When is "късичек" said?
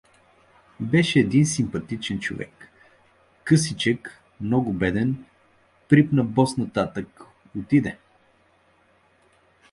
3.43-4.21